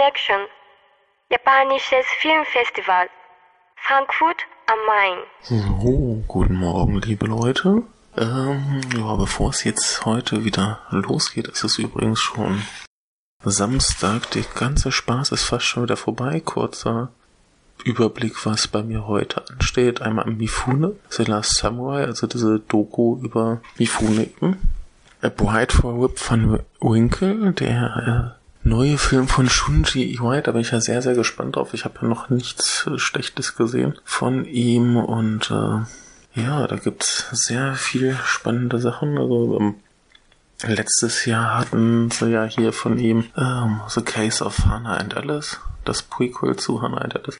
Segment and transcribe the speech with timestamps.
[0.00, 0.46] Connection,
[1.30, 3.10] japanisches Filmfestival,
[3.76, 5.18] Frankfurt am Main.
[5.42, 7.82] So, guten Morgen, liebe Leute.
[8.16, 12.62] Ähm, ja, bevor es jetzt heute wieder losgeht, ist es übrigens schon
[13.44, 14.30] Samstag.
[14.30, 16.40] Der ganze Spaß ist fast schon wieder vorbei.
[16.40, 17.10] Kurzer
[17.84, 20.00] Überblick, was bei mir heute ansteht.
[20.00, 24.62] Einmal Mifune, The Last Samurai, also diese Doku über Mifune eben.
[25.20, 30.60] A Bride for Whip von Winkle, der äh, neue Film von Shunji Iwai, da bin
[30.60, 31.74] ich ja sehr, sehr gespannt drauf.
[31.74, 37.28] Ich habe ja noch nichts äh, Schlechtes gesehen von ihm und äh, ja, da gibt's
[37.32, 39.18] sehr viel spannende Sachen.
[39.18, 39.74] Also ähm,
[40.62, 45.58] letztes Jahr hatten sie ja hier von ihm ähm, The Case of Hannah and Alice,
[45.84, 47.38] das Prequel zu Hannah and Alice.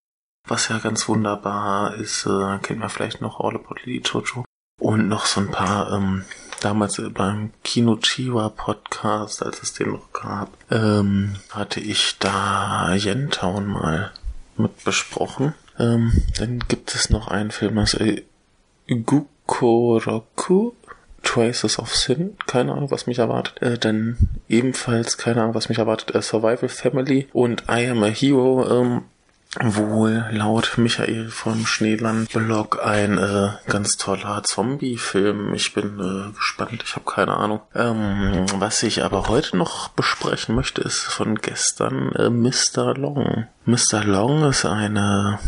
[0.48, 4.44] Was ja ganz wunderbar ist, äh, kennt man vielleicht noch All About Lady Jojo.
[4.80, 6.24] Und noch so ein paar, ähm,
[6.60, 13.66] damals beim Kino Chiwa Podcast, als es den noch gab, ähm, hatte ich da Yentown
[13.66, 14.12] mal
[14.56, 15.54] mit besprochen.
[15.78, 18.22] Ähm, dann gibt es noch einen Film aus äh,
[18.88, 20.72] Gukoroku,
[21.22, 23.62] Traces of Sin, keine Ahnung, was mich erwartet.
[23.62, 24.16] Äh, dann
[24.48, 26.14] ebenfalls keine Ahnung, was mich erwartet.
[26.14, 28.66] A Survival Family und I Am a Hero.
[28.70, 29.02] Ähm,
[29.58, 35.54] wohl laut Michael vom Schneeland-Blog ein äh, ganz toller Zombie-Film.
[35.54, 37.60] Ich bin äh, gespannt, ich habe keine Ahnung.
[37.74, 42.94] Ähm, was ich aber heute noch besprechen möchte, ist von gestern äh, Mr.
[42.96, 43.46] Long.
[43.64, 44.04] Mr.
[44.04, 45.40] Long ist eine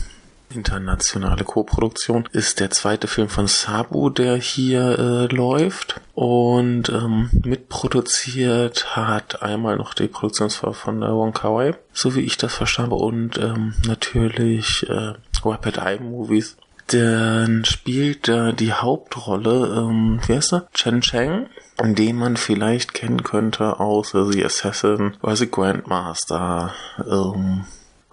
[0.55, 6.00] internationale Koproduktion, ist der zweite Film von Sabu, der hier äh, läuft.
[6.14, 12.20] Und ähm, mitproduziert hat einmal noch die Produktionsfirma von äh, Wong Kar Wai, so wie
[12.20, 15.14] ich das verstanden und ähm, natürlich äh,
[15.45, 16.56] Rapid Eye Movies.
[16.89, 20.69] Dann spielt da die Hauptrolle, ähm, wie heißt er?
[20.75, 21.47] Chen Cheng,
[21.83, 26.75] den man vielleicht kennen könnte aus äh, The Assassin oder The Grandmaster.
[26.98, 27.64] Ähm,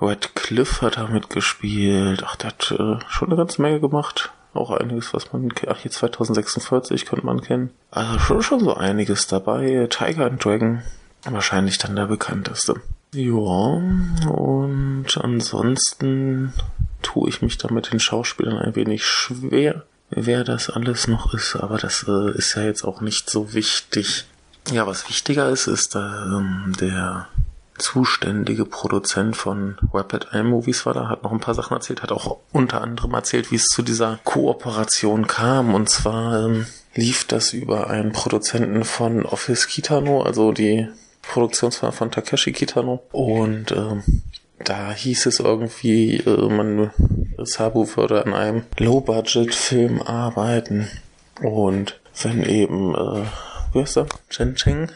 [0.02, 2.24] Red Cliff hat da mitgespielt.
[2.26, 4.32] Ach, der hat äh, schon eine ganze Menge gemacht.
[4.54, 7.72] Auch einiges, was man Ach, hier 2046 könnte man kennen.
[7.92, 9.88] Also schon, schon so einiges dabei.
[9.90, 10.82] Tiger and Dragon.
[11.26, 12.76] Wahrscheinlich dann der bekannteste.
[13.14, 16.54] Ja, und ansonsten
[17.02, 21.56] tue ich mich da mit den Schauspielern ein wenig schwer, wer das alles noch ist,
[21.56, 24.26] aber das äh, ist ja jetzt auch nicht so wichtig.
[24.72, 26.00] Ja, was wichtiger ist, ist äh,
[26.80, 27.28] der
[27.80, 32.12] zuständige Produzent von Rapid Eye Movies war da, hat noch ein paar Sachen erzählt, hat
[32.12, 35.74] auch unter anderem erzählt, wie es zu dieser Kooperation kam.
[35.74, 40.88] Und zwar ähm, lief das über einen Produzenten von Office Kitano, also die
[41.22, 43.04] Produktionsfirma von Takeshi Kitano.
[43.12, 44.04] Und ähm,
[44.64, 46.92] da hieß es irgendwie, äh, man
[47.38, 50.90] Sabu würde an einem Low-Budget-Film arbeiten.
[51.42, 53.24] Und wenn eben, äh,
[53.74, 54.08] wie heißt er?
[54.30, 54.92] Chen Cheng?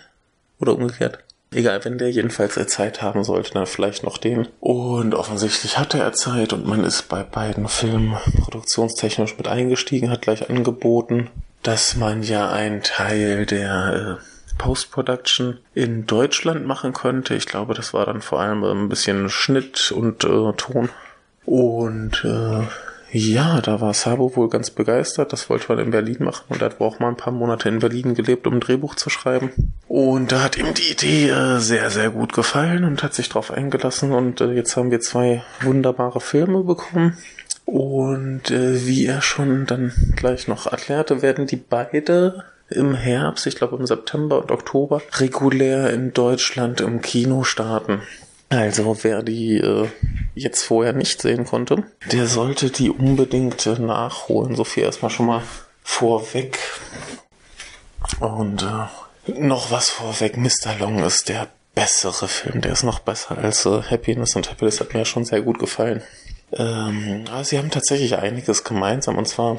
[0.59, 1.23] Oder umgekehrt?
[1.53, 4.47] Egal, wenn der jedenfalls Zeit haben sollte, dann vielleicht noch den.
[4.59, 10.21] Und offensichtlich hatte er Zeit und man ist bei beiden Filmen produktionstechnisch mit eingestiegen, hat
[10.21, 11.29] gleich angeboten,
[11.61, 14.23] dass man ja einen Teil der äh,
[14.57, 17.35] Post-Production in Deutschland machen könnte.
[17.35, 20.89] Ich glaube, das war dann vor allem ein bisschen Schnitt und äh, Ton.
[21.45, 22.67] Und äh,
[23.15, 25.31] ja, da war Sabo wohl ganz begeistert.
[25.33, 27.77] Das wollte man in Berlin machen und er hat auch mal ein paar Monate in
[27.77, 29.51] Berlin gelebt, um ein Drehbuch zu schreiben.
[29.87, 33.51] Und da hat ihm die Idee äh, sehr, sehr gut gefallen und hat sich darauf
[33.51, 34.13] eingelassen.
[34.13, 37.15] Und äh, jetzt haben wir zwei wunderbare Filme bekommen.
[37.65, 43.55] Und äh, wie er schon dann gleich noch erklärte, werden die beide im Herbst, ich
[43.55, 48.01] glaube im September und Oktober, regulär in Deutschland im Kino starten.
[48.49, 49.87] Also wer die äh,
[50.35, 54.55] jetzt vorher nicht sehen konnte, der sollte die unbedingt nachholen.
[54.55, 55.43] So viel erstmal schon mal
[55.83, 56.59] vorweg.
[58.19, 60.37] Und äh, noch was vorweg.
[60.37, 60.75] Mr.
[60.79, 62.61] Long ist der bessere Film.
[62.61, 65.59] Der ist noch besser als äh, Happiness und Happiness hat mir ja schon sehr gut
[65.59, 66.03] gefallen.
[66.51, 69.57] Ähm, aber sie haben tatsächlich einiges gemeinsam und zwar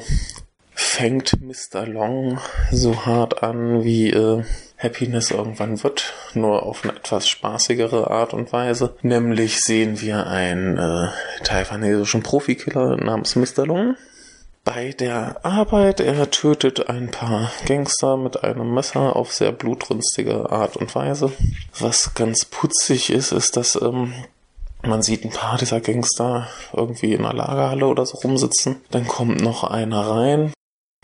[0.75, 1.87] fängt Mr.
[1.87, 4.43] Long so hart an wie äh,
[4.77, 8.95] Happiness irgendwann wird, nur auf eine etwas spaßigere Art und Weise.
[9.01, 11.07] Nämlich sehen wir einen äh,
[11.43, 13.65] taiwanesischen Profikiller namens Mr.
[13.65, 13.95] Long.
[14.65, 20.75] Bei der Arbeit, er tötet ein paar Gangster mit einem Messer auf sehr blutrünstige Art
[20.75, 21.31] und Weise.
[21.79, 24.13] Was ganz putzig ist, ist, dass ähm,
[24.81, 28.77] man sieht ein paar dieser Gangster irgendwie in einer Lagerhalle oder so rumsitzen.
[28.91, 30.51] Dann kommt noch einer rein,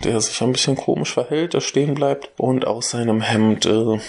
[0.06, 4.00] der sich ein bisschen komisch verhält, der stehen bleibt und aus seinem Hemd äh,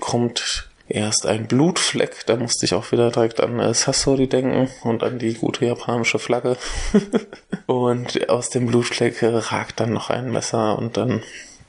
[0.00, 5.02] kommt erst ein Blutfleck, da musste ich auch wieder direkt an äh, Sasori denken und
[5.02, 6.56] an die gute japanische Flagge.
[7.66, 11.22] und aus dem Blutfleck äh, ragt dann noch ein Messer und dann,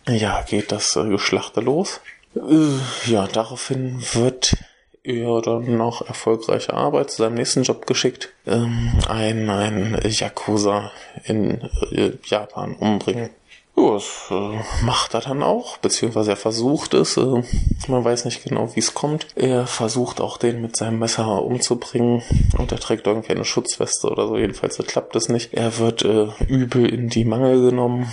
[0.08, 2.02] ja, geht das äh, Geschlachte los.
[2.36, 4.56] Äh, ja, daraufhin wird
[5.04, 10.92] er dann nach erfolgreicher Arbeit zu seinem nächsten Job geschickt, ähm, ein, ein Yakuza
[11.26, 11.62] in
[11.92, 13.30] äh, Japan umbringen.
[13.76, 17.18] Ja, das äh, macht er dann auch, beziehungsweise er versucht es.
[17.18, 17.44] Äh,
[17.88, 19.28] man weiß nicht genau, wie es kommt.
[19.36, 22.22] Er versucht auch den mit seinem Messer umzubringen
[22.58, 24.38] und er trägt irgendwie eine Schutzweste oder so.
[24.38, 25.54] Jedenfalls klappt es nicht.
[25.54, 28.12] Er wird äh, übel in die Mangel genommen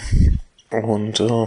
[0.70, 1.46] und äh,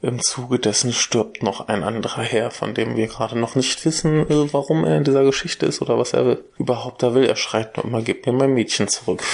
[0.00, 4.30] im Zuge dessen stirbt noch ein anderer Herr, von dem wir gerade noch nicht wissen,
[4.30, 7.24] äh, warum er in dieser Geschichte ist oder was er überhaupt da will.
[7.24, 9.24] Er schreit nur immer, gib mir mein Mädchen zurück.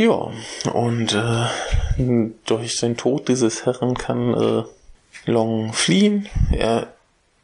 [0.00, 0.30] Ja,
[0.72, 4.62] und äh, durch den Tod dieses Herren kann äh,
[5.26, 6.26] Long fliehen.
[6.50, 6.86] Er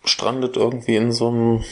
[0.07, 1.65] strandet irgendwie in so einem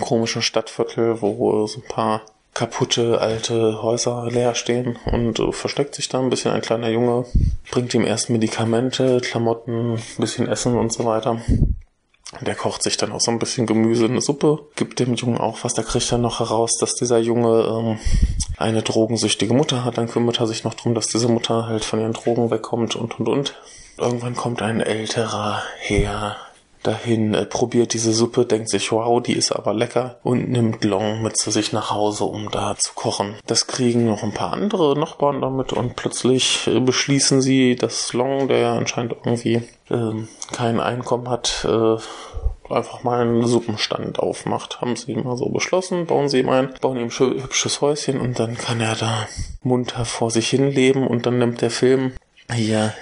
[0.00, 2.22] komischen Stadtviertel, wo so ein paar
[2.54, 6.52] kaputte alte Häuser leer stehen und äh, versteckt sich da ein bisschen.
[6.52, 7.26] Ein kleiner Junge
[7.72, 11.42] bringt ihm erst Medikamente, Klamotten, ein bisschen Essen und so weiter.
[12.40, 15.38] Der kocht sich dann auch so ein bisschen Gemüse in eine Suppe, gibt dem Jungen
[15.38, 15.74] auch was.
[15.74, 17.98] Da kriegt er noch heraus, dass dieser Junge ähm,
[18.56, 19.98] eine drogensüchtige Mutter hat.
[19.98, 23.18] Dann kümmert er sich noch drum, dass diese Mutter halt von ihren Drogen wegkommt und
[23.20, 23.54] und und.
[23.98, 26.36] Irgendwann kommt ein älterer Herr
[26.82, 31.22] dahin, äh, probiert diese Suppe, denkt sich, wow, die ist aber lecker und nimmt Long
[31.22, 33.36] mit zu sich nach Hause, um da zu kochen.
[33.46, 38.48] Das kriegen noch ein paar andere Nachbarn damit und plötzlich äh, beschließen sie, dass Long,
[38.48, 39.62] der ja anscheinend irgendwie
[39.92, 41.96] äh, kein Einkommen hat, äh,
[42.72, 44.80] einfach mal einen Suppenstand aufmacht.
[44.80, 48.38] Haben sie mal so beschlossen, bauen sie ihm ein, bauen ihm ein hübsches Häuschen und
[48.38, 49.28] dann kann er da
[49.62, 52.12] munter vor sich hin leben und dann nimmt der Film
[52.52, 52.94] hier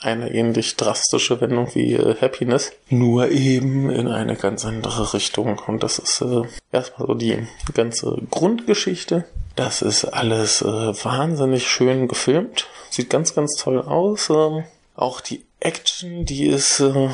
[0.00, 5.60] eine ähnlich drastische Wendung wie äh, Happiness, nur eben in eine ganz andere Richtung.
[5.66, 9.24] Und das ist äh, erstmal so die ganze Grundgeschichte.
[9.56, 10.64] Das ist alles äh,
[11.04, 12.68] wahnsinnig schön gefilmt.
[12.90, 14.30] Sieht ganz, ganz toll aus.
[14.30, 14.64] Ähm,
[14.94, 17.08] auch die Action, die ist äh,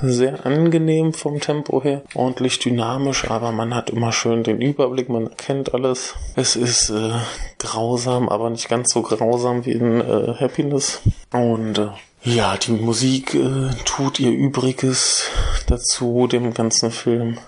[0.00, 5.28] sehr angenehm vom Tempo her, ordentlich dynamisch, aber man hat immer schön den Überblick, man
[5.28, 6.14] erkennt alles.
[6.36, 7.12] Es ist äh,
[7.58, 11.00] grausam, aber nicht ganz so grausam wie in äh, Happiness.
[11.32, 11.88] Und äh,
[12.24, 15.28] ja, die Musik äh, tut ihr Übriges
[15.66, 17.38] dazu, dem ganzen Film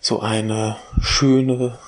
[0.00, 1.78] so eine schöne,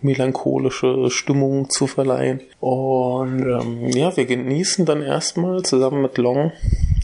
[0.00, 2.40] melancholische Stimmung zu verleihen.
[2.60, 6.52] Und ähm, ja, wir genießen dann erstmal zusammen mit Long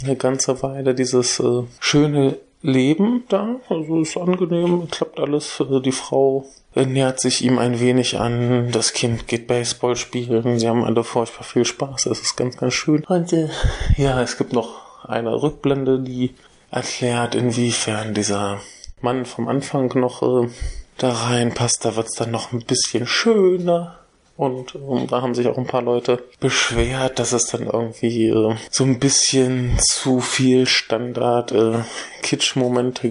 [0.02, 3.56] eine ganze Weile dieses äh, schöne Leben da.
[3.68, 5.60] Also ist angenehm, klappt alles.
[5.60, 8.70] Also die Frau nähert sich ihm ein wenig an.
[8.72, 10.58] Das Kind geht Baseball spielen.
[10.58, 12.06] Sie haben alle furchtbar viel Spaß.
[12.06, 13.04] Es ist ganz, ganz schön.
[13.04, 13.48] Und äh,
[13.96, 16.34] ja, es gibt noch eine Rückblende, die
[16.70, 18.60] erklärt, inwiefern dieser
[19.00, 20.48] Mann vom Anfang noch äh,
[20.98, 21.84] da reinpasst.
[21.84, 23.98] Da wird's dann noch ein bisschen schöner.
[24.36, 28.56] Und ähm, da haben sich auch ein paar Leute beschwert, dass es dann irgendwie äh,
[28.68, 31.82] so ein bisschen zu viel Standard äh,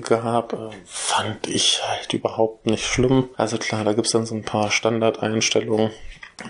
[0.02, 0.54] gab.
[0.54, 3.30] Äh, fand ich halt überhaupt nicht schlimm.
[3.38, 5.92] Also klar, da gibt's dann so ein paar Standardeinstellungen,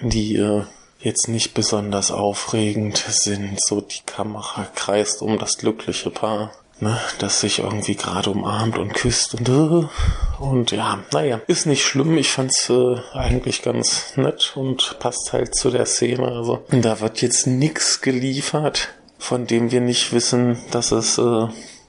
[0.02, 0.64] die äh,
[1.02, 3.60] jetzt nicht besonders aufregend sind.
[3.62, 8.94] So die Kamera kreist um das glückliche Paar ne, das sich irgendwie gerade umarmt und
[8.94, 9.88] küsst und äh,
[10.40, 12.18] und ja, naja, ist nicht schlimm.
[12.18, 16.28] Ich fand's äh, eigentlich ganz nett und passt halt zu der Szene.
[16.28, 21.48] Also da wird jetzt nix geliefert, von dem wir nicht wissen, dass es äh,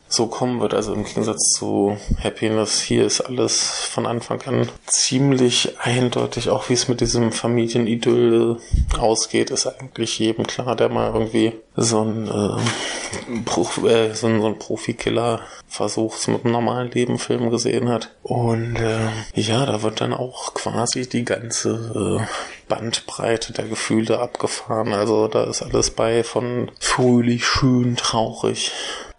[0.08, 0.74] so kommen wird.
[0.74, 6.74] Also im Gegensatz zu Happiness, hier ist alles von Anfang an ziemlich eindeutig, auch wie
[6.74, 8.58] es mit diesem Familienidyll
[8.98, 14.40] ausgeht, ist eigentlich jedem klar, der mal irgendwie so ein, äh, Prof, äh, so ein,
[14.40, 18.10] so ein Profikiller versucht mit einem normalen Leben Film gesehen hat.
[18.22, 24.92] Und äh, ja, da wird dann auch quasi die ganze äh, Bandbreite der Gefühle abgefahren.
[24.92, 28.72] Also da ist alles bei von fröhlich, schön, traurig,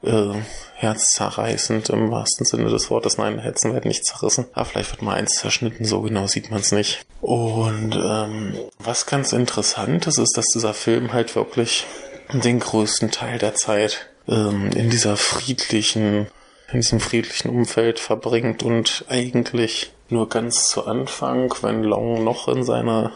[0.04, 0.34] äh,
[0.76, 3.18] herzzerreißend im wahrsten Sinne des Wortes.
[3.18, 4.46] Nein, Herzen werden nicht zerrissen.
[4.54, 7.06] Aber vielleicht wird mal eins zerschnitten, so genau sieht man es nicht.
[7.22, 11.86] Und ähm, was ganz interessant ist, ist, dass dieser Film halt wirklich
[12.34, 16.28] den größten Teil der Zeit ähm, in dieser friedlichen,
[16.72, 22.64] in diesem friedlichen Umfeld verbringt und eigentlich nur ganz zu Anfang, wenn Long noch in
[22.64, 23.12] seiner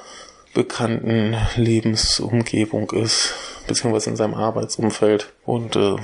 [0.53, 3.33] bekannten Lebensumgebung ist,
[3.67, 5.31] beziehungsweise in seinem Arbeitsumfeld.
[5.45, 5.95] Und äh,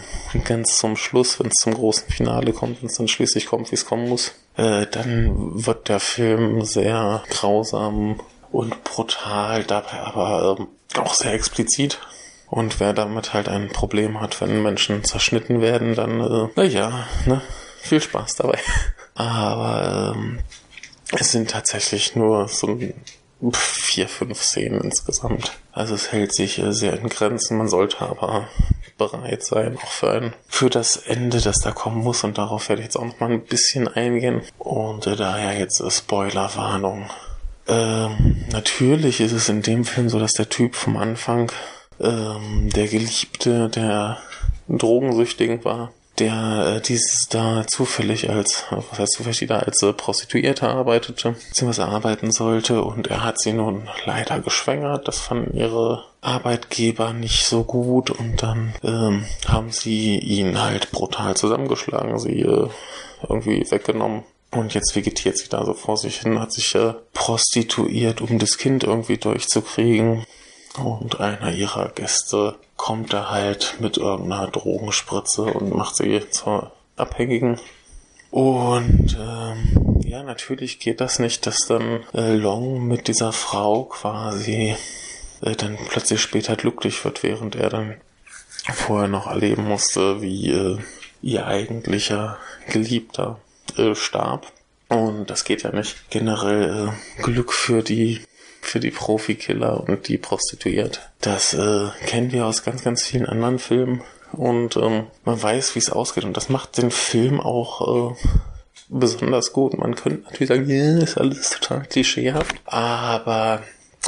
[0.43, 3.75] ganz zum Schluss, wenn es zum großen Finale kommt, wenn es dann schließlich kommt, wie
[3.75, 8.19] es kommen muss, äh, dann wird der Film sehr grausam
[8.51, 10.57] und brutal, dabei aber
[10.93, 11.99] äh, auch sehr explizit.
[12.47, 17.41] Und wer damit halt ein Problem hat, wenn Menschen zerschnitten werden, dann, äh, naja, ne,
[17.81, 18.59] viel Spaß dabei.
[19.15, 20.39] Aber ähm,
[21.11, 22.79] es sind tatsächlich nur so
[23.53, 25.53] vier, fünf Szenen insgesamt.
[25.71, 27.57] Also es hält sich sehr in Grenzen.
[27.57, 28.47] Man sollte aber
[28.97, 32.23] bereit sein, auch für ein, für das Ende, das da kommen muss.
[32.23, 34.41] Und darauf werde ich jetzt auch noch mal ein bisschen eingehen.
[34.57, 37.09] Und äh, daher jetzt äh, Spoilerwarnung.
[37.67, 41.51] Ähm, natürlich ist es in dem Film so, dass der Typ vom Anfang
[41.99, 44.19] ähm, der Geliebte der
[44.67, 49.93] Drogensüchtigen war, der äh, dieses da zufällig als, was heißt zufällig, die da als äh,
[49.93, 55.07] Prostituierte arbeitete, beziehungsweise arbeiten sollte und er hat sie nun leider geschwängert.
[55.07, 61.35] Das fanden ihre Arbeitgeber nicht so gut und dann ähm, haben sie ihn halt brutal
[61.35, 62.69] zusammengeschlagen, sie äh,
[63.27, 64.23] irgendwie weggenommen.
[64.51, 68.57] Und jetzt vegetiert sie da so vor sich hin, hat sich äh, prostituiert, um das
[68.57, 70.25] Kind irgendwie durchzukriegen.
[70.77, 77.59] Und einer ihrer Gäste kommt da halt mit irgendeiner Drogenspritze und macht sie zur Abhängigen.
[78.31, 84.75] Und ähm, ja, natürlich geht das nicht, dass dann äh, Long mit dieser Frau quasi
[85.41, 87.95] äh, dann plötzlich später glücklich wird, während er dann
[88.73, 90.77] vorher noch erleben musste, wie äh,
[91.21, 93.39] ihr eigentlicher Geliebter
[93.77, 94.51] äh, starb.
[94.89, 96.09] Und das geht ja nicht.
[96.09, 98.21] Generell äh, Glück für die
[98.67, 100.99] für die Profikiller und die Prostituierte.
[101.21, 105.79] Das äh, kennen wir aus ganz, ganz vielen anderen Filmen und ähm, man weiß, wie
[105.79, 108.15] es ausgeht und das macht den Film auch äh,
[108.89, 109.77] besonders gut.
[109.77, 113.61] Man könnte natürlich sagen, ja, yeah, ist alles total klischeehaft, aber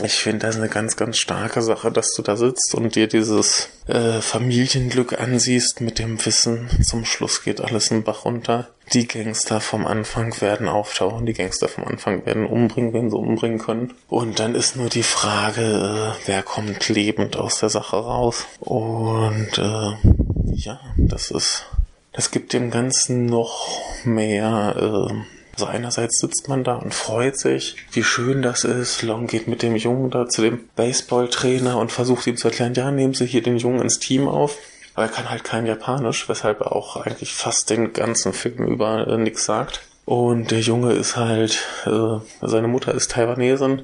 [0.04, 3.70] ich finde das eine ganz, ganz starke Sache, dass du da sitzt und dir dieses
[3.88, 8.70] äh, Familienglück ansiehst mit dem Wissen, zum Schluss geht alles in Bach runter.
[8.94, 13.60] Die Gangster vom Anfang werden auftauchen, die Gangster vom Anfang werden umbringen, wenn sie umbringen
[13.60, 13.94] können.
[14.08, 18.46] Und dann ist nur die Frage, äh, wer kommt lebend aus der Sache raus.
[18.60, 21.66] Und äh, ja, das ist,
[22.13, 23.68] das gibt dem Ganzen noch
[24.06, 25.10] mehr.
[25.12, 29.02] Äh, also einerseits sitzt man da und freut sich, wie schön das ist.
[29.02, 32.92] Long geht mit dem Jungen da zu dem Baseballtrainer und versucht ihm zu erklären, ja,
[32.92, 34.60] nehmen Sie hier den Jungen ins Team auf.
[34.94, 39.08] Aber er kann halt kein Japanisch, weshalb er auch eigentlich fast den ganzen Film über
[39.08, 39.82] äh, nichts sagt.
[40.06, 43.82] Und der Junge ist halt, äh, seine Mutter ist Taiwanesin,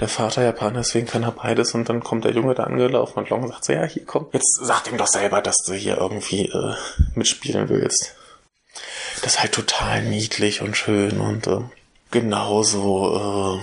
[0.00, 1.74] der Vater Japaner, deswegen kann er beides.
[1.74, 4.58] Und dann kommt der Junge da angelaufen und Long sagt so, ja, hier komm, jetzt
[4.62, 6.74] sag ihm doch selber, dass du hier irgendwie äh,
[7.14, 8.16] mitspielen willst
[9.24, 11.60] das halt total niedlich und schön und äh,
[12.10, 13.60] genauso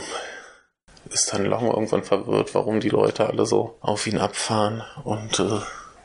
[1.09, 5.39] äh, ist dann Long irgendwann verwirrt, warum die Leute alle so auf ihn abfahren und
[5.39, 5.59] äh,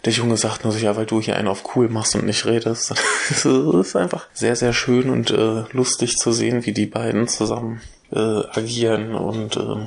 [0.04, 2.46] der Junge sagt nur so, ja, weil du hier einen auf cool machst und nicht
[2.46, 2.90] redest.
[3.28, 7.80] das ist einfach sehr, sehr schön und äh, lustig zu sehen, wie die beiden zusammen
[8.12, 9.86] äh, agieren und äh,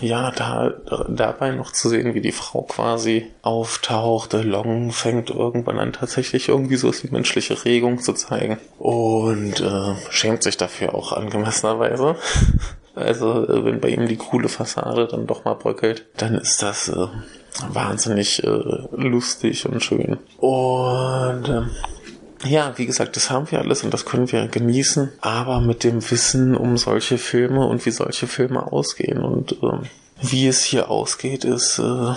[0.00, 0.72] ja, da
[1.08, 4.32] dabei noch zu sehen, wie die Frau quasi auftaucht.
[4.32, 8.58] Long fängt irgendwann an, tatsächlich irgendwie so die menschliche Regung zu zeigen.
[8.78, 12.16] Und äh, schämt sich dafür auch angemessenerweise.
[12.94, 16.90] Also, äh, wenn bei ihm die coole Fassade dann doch mal bröckelt, dann ist das
[16.90, 17.06] äh,
[17.68, 18.48] wahnsinnig äh,
[18.92, 20.18] lustig und schön.
[20.38, 21.62] Und äh,
[22.44, 26.10] ja, wie gesagt, das haben wir alles und das können wir genießen, aber mit dem
[26.10, 29.78] Wissen um solche Filme und wie solche Filme ausgehen und äh,
[30.20, 32.14] wie es hier ausgeht, ist äh,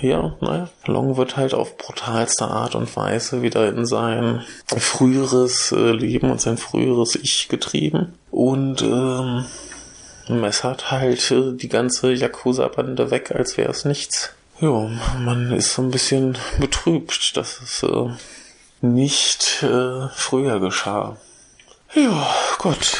[0.00, 5.92] ja, naja, Long wird halt auf brutalste Art und Weise wieder in sein früheres äh,
[5.92, 9.44] Leben und sein früheres Ich getrieben und ähm,
[10.28, 14.30] messert halt äh, die ganze Yakuza-Bande weg, als wäre es nichts.
[14.60, 14.88] Ja,
[15.18, 18.08] man ist so ein bisschen betrübt, dass es äh,
[18.92, 21.16] nicht äh, früher geschah.
[21.94, 22.26] Ja,
[22.58, 22.98] Gott,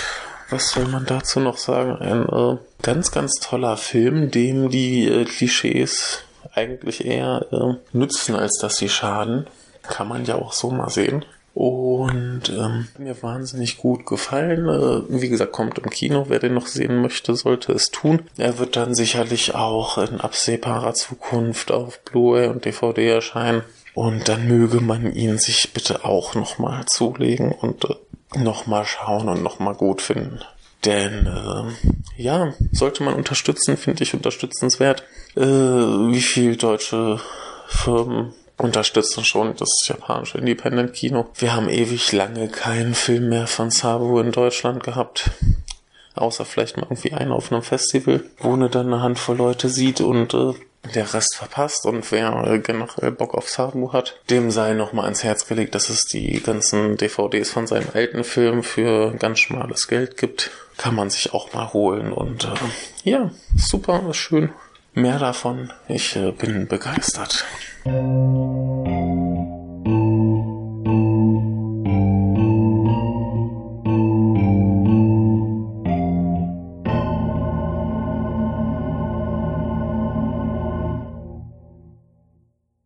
[0.51, 1.97] was soll man dazu noch sagen?
[1.97, 6.21] Ein äh, ganz, ganz toller Film, dem die äh, Klischees
[6.55, 9.47] eigentlich eher äh, nützen, als dass sie schaden.
[9.83, 11.25] Kann man ja auch so mal sehen.
[11.55, 14.69] Und ähm, mir wahnsinnig gut gefallen.
[14.69, 16.27] Äh, wie gesagt, kommt im Kino.
[16.29, 18.23] Wer den noch sehen möchte, sollte es tun.
[18.39, 23.63] Er wird dann sicherlich auch in absehbarer Zukunft auf Blu-ray und DVD erscheinen.
[23.95, 27.95] Und dann möge man ihn sich bitte auch nochmal zulegen und äh,
[28.39, 30.41] nochmal schauen und nochmal gut finden.
[30.85, 35.05] Denn äh, ja, sollte man unterstützen, finde ich unterstützenswert.
[35.37, 37.21] Äh, wie viel deutsche
[37.69, 41.27] Firmen unterstützen schon das japanische Independent-Kino.
[41.37, 45.31] Wir haben ewig lange keinen Film mehr von Sabu in Deutschland gehabt.
[46.15, 50.01] Außer vielleicht mal irgendwie einen auf einem Festival, wo ne dann eine Handvoll Leute sieht
[50.01, 50.53] und äh,
[50.95, 55.47] der Rest verpasst und wer generell Bock auf Sabu hat, dem sei nochmal ans Herz
[55.47, 60.51] gelegt, dass es die ganzen DVDs von seinen alten Filmen für ganz schmales Geld gibt.
[60.77, 64.51] Kann man sich auch mal holen und äh, ja, super, schön.
[64.95, 65.73] Mehr davon.
[65.89, 67.45] Ich äh, bin begeistert.